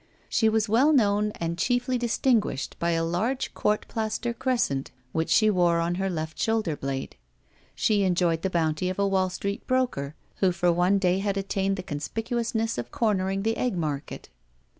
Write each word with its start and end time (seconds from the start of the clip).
She 0.29 0.49
was 0.49 0.67
well 0.67 0.91
known 0.91 1.29
and 1.35 1.59
chiefly 1.59 1.99
distinguished 1.99 2.75
by 2.79 2.89
a 2.93 3.03
large 3.05 3.53
court 3.53 3.85
plaster 3.87 4.33
crescent 4.33 4.89
which 5.11 5.29
she 5.29 5.47
wore 5.51 5.79
on 5.79 5.93
her 6.01 6.09
left 6.09 6.39
shoulder 6.39 6.75
blade. 6.75 7.15
She 7.75 8.01
enjoyed 8.01 8.41
the 8.41 8.49
bounty 8.49 8.89
of 8.89 8.97
a 8.97 9.07
Wall 9.07 9.29
Street 9.29 9.67
broker 9.67 10.15
who 10.37 10.51
for 10.51 10.71
one 10.71 10.97
day 10.97 11.19
had 11.19 11.37
attained 11.37 11.77
the 11.77 11.83
conspicuousness 11.83 12.79
of 12.79 12.89
cornering 12.89 13.43
the 13.43 13.57
egg 13.57 13.77
market. 13.77 14.29